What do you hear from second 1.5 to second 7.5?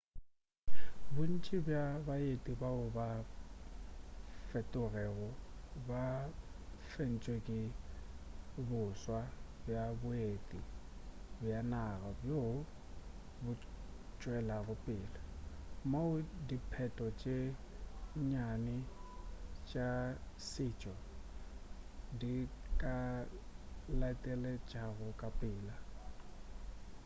bja baeti bao ba sa fetogego ba fentšwe